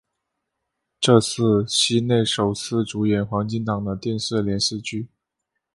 [0.99, 5.09] 这次是西内首次主演黄金档的电视连续剧。